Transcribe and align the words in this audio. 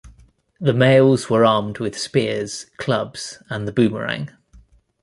The 0.59 0.73
males 0.73 1.29
were 1.29 1.45
armed 1.45 1.77
with 1.77 1.95
spears, 1.95 2.65
clubs, 2.79 3.37
and 3.51 3.67
the 3.67 3.71
boomerang. 3.71 4.31